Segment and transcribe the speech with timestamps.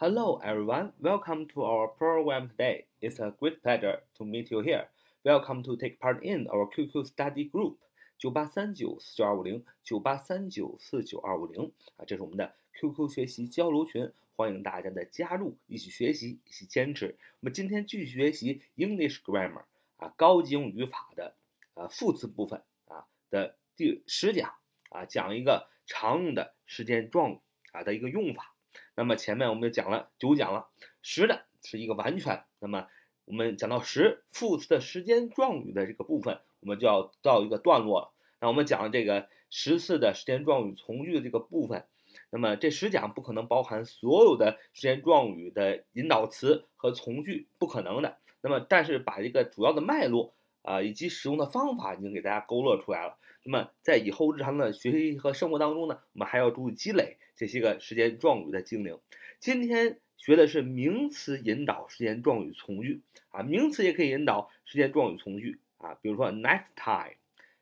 [0.00, 0.94] Hello, everyone.
[0.98, 2.86] Welcome to our program today.
[3.02, 4.88] It's a great pleasure to meet you here.
[5.26, 7.76] Welcome to take part in our QQ study group
[8.16, 17.14] 九八三九四九二五零九八三九四九二五零啊，这是我们的 QQ 学习交流群，欢迎大家的加入，一起学习，一起坚持。
[17.40, 19.64] 我们今天继续学习 English grammar
[19.98, 21.34] 啊，高级英语法的
[21.74, 24.54] 呃副词部分啊的第十讲
[24.88, 27.40] 啊，讲一个常用的时间状语
[27.72, 28.54] 啊的一个用法。
[28.94, 30.68] 那么前面我们就讲了九讲了，
[31.02, 32.44] 十的是一个完全。
[32.58, 32.86] 那么
[33.24, 38.12] 我们讲到十副词的时间状语的这个部分，我们就要到一个段落了。
[38.40, 41.84] 那我们讲这个十次的时间状语从句的这个部分，
[42.30, 48.18] 那么这十讲不可能包含所有的时间状语的引导词和从句，不可能的。
[48.40, 53.16] 那么但是把这个主要的脉络啊以及使用的方法已经给大家勾勒出来了。
[53.42, 58.98] 那么在以后日常的学习和生活当中呢，我们还要注意积累这些个时间状语的精灵。
[59.38, 63.00] 今天学的是名词引导时间状语从句
[63.30, 67.16] 啊，名词也可以引导时间状语从句啊，比如说 next time，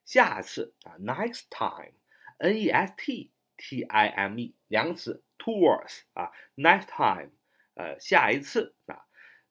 [0.05, 7.31] 下次啊，next time，n e s t t i m e 两个词，towards 啊，next time，
[7.75, 9.07] 呃，下一次啊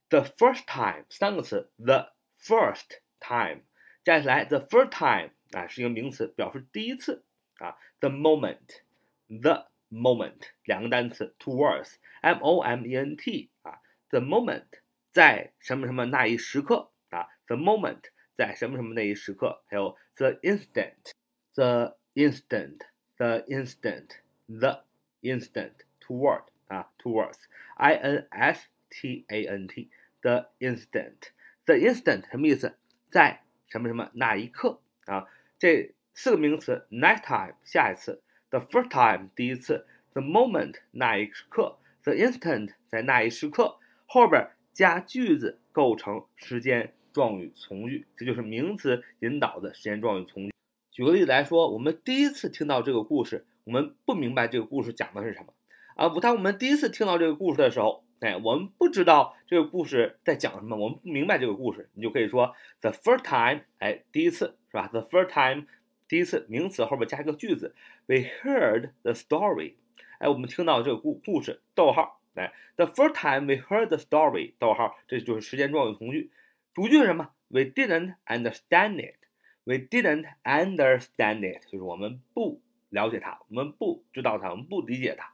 [0.10, 3.63] ，the first time 三个词，the first time，
[4.05, 5.31] 接下来 the first time。
[5.53, 7.25] 啊，是一个名词，表示第一次
[7.59, 7.77] 啊。
[8.01, 13.81] The moment，the moment 两个单词，towards，m o m e n t 啊。
[14.09, 14.67] The moment
[15.11, 17.29] 在什么什么那一时刻啊。
[17.47, 24.85] The moment 在什么什么那一时刻，还有 the instant，the instant，the instant，the
[25.21, 32.79] instant toward 啊，towards，i n s t a n t，the instant，the instant 什么意思？
[33.10, 35.26] 在什么什么那一刻啊？
[35.58, 50.54] 这四个名词，next time 下一次，the first time 第一次，the moment 那一刻，the instant 在那一时刻，后边加句子构成时间状语从句，这就是名词引导的时间状语从句。
[50.92, 55.54] 举个例子来说，我们第一次听到这个故事，我们不明白这个故事讲的是什么
[55.96, 56.10] 啊。
[56.20, 64.58] 当我们第一次听到这个故事的时候，哎，我们不知道这个故事在讲什么，我们不明白这个故事，你就可以说 the first time，哎，第一次。
[64.70, 65.66] 是吧？The first time，
[66.10, 67.74] 第一次名词后边加一个句子
[68.06, 69.76] ，We heard the story。
[70.20, 71.62] 哎，我们听到这个故故事。
[71.74, 74.56] 逗号，哎，The first time we heard the story。
[74.60, 76.32] 逗号，这就是时间状语从句。
[76.74, 79.16] 主句是什么？We didn't understand it。
[79.64, 85.32] We didn't understand it，就是我们不了解它，我们不知道它，我们不理解它。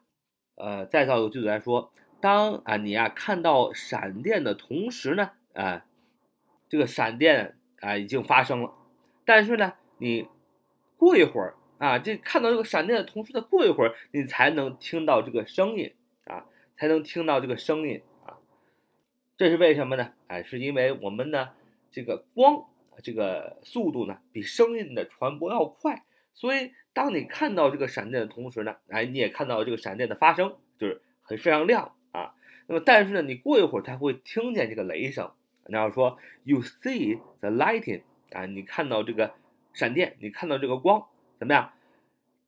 [0.54, 1.92] 呃，再造一个句子来说，
[2.24, 5.84] 当啊你啊看到闪电的同时呢，啊，
[6.70, 8.74] 这个闪电啊已经发生了。
[9.26, 10.30] 但是呢，你
[10.96, 16.46] 过一会儿啊，这看到这个闪电的同时，再过一会儿，你才能听到这个声音啊，
[16.78, 18.40] 才能听到这个声音啊。
[19.36, 20.14] 这是为什么呢？
[20.28, 21.50] 哎，是因为我们呢，
[21.92, 22.64] 这个光
[23.02, 31.94] 这个速度呢，比声音的传播要快，所以当你看到这个闪电的同时呢，哎，你也看到这个闪电的发生，就是很非常亮。
[32.74, 35.32] 那么，但是呢，你过一会儿才会听见这个雷声。
[35.68, 38.02] 然后说，You see the lightning。
[38.32, 39.36] 啊，你看到这个
[39.74, 41.06] 闪电，你看到这个光，
[41.38, 41.72] 怎么样？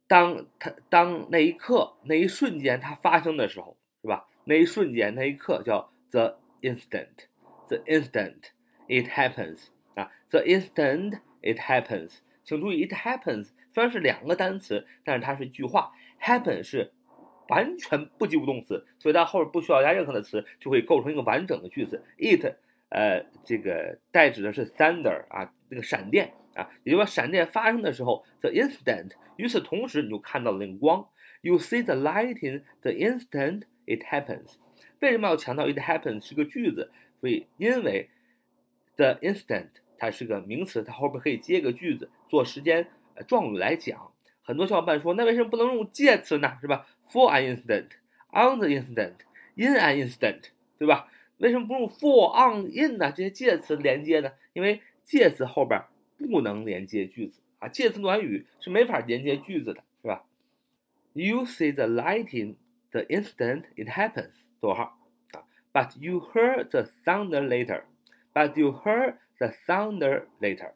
[0.07, 4.27] 当它当那一刻、那一瞬间它发生的时候，是吧？
[4.45, 8.45] 那一瞬间、那一刻叫 the instant，the instant
[8.87, 12.17] it happens 啊，the instant it happens。
[12.43, 16.93] 请注意，it happens 虽然是两个单词，但是它是句话，happen 是
[17.49, 22.03] 完全不及物动词，所以它后边不需要加任何的词，就会构成一个完整的句子。
[22.17, 22.55] it
[22.89, 29.11] 呃，这个代指的是 thunder 啊，那个闪电啊，也就是说闪电发生的时候，the instant。
[29.37, 31.05] 与此同时，你就看到了那个光
[31.41, 34.55] ，you see the lightning the instant it happens。
[34.99, 36.89] 为什么要强调 it happens 是个句子？
[37.19, 38.09] 所以因为
[38.95, 42.87] the instant 它是个名词，它后边可以接个句子做时间
[43.27, 44.11] 状语来讲。
[44.45, 46.55] 很多小伙伴说，那为什么不能用介词呢？
[46.61, 50.41] 是吧？For an instant，on the instant，in an instant，
[50.77, 51.07] 对吧？
[51.37, 53.11] 为什么不用 for on in 呢？
[53.11, 54.31] 这些介词连接呢？
[54.53, 55.81] 因为介词后边
[56.17, 60.23] 不能连接句子啊，介词短语是没法连接句子的，是吧
[61.13, 62.55] ？You see the lightning
[62.91, 64.31] the instant it happens，
[64.61, 64.97] 逗号
[65.31, 65.43] 啊
[65.73, 67.81] ，But you heard the thunder later.
[68.33, 70.73] But you heard the thunder later。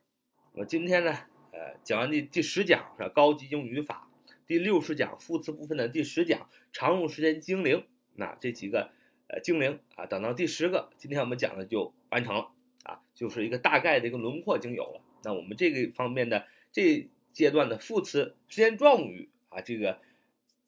[0.54, 1.14] 我今天呢，
[1.60, 4.10] 呃，讲完第第十讲是高级英语语法，
[4.48, 7.86] 第六十讲副词部分的第十讲常用时间精灵，
[8.16, 8.92] 那这几个。
[9.32, 12.50] 呃，精灵啊，等到第十个，今天我们讲的就完成了
[12.82, 15.02] 啊，就是一个大概的一个轮廓已经有了。
[15.24, 20.00] 那我们这个方面的这阶段的副词时间状语啊，这个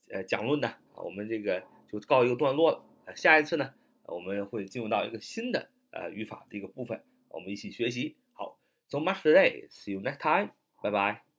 [0.09, 3.73] 呃讲论呢，我们这个就告一个段落了呃，下一次呢，
[4.03, 8.15] 我们会进入到一个新的呃语法的一个部分，我们一起学习。
[8.33, 8.59] 好
[8.89, 9.67] ，so much today.
[9.71, 10.60] See you next time.
[10.81, 11.30] 拜拜。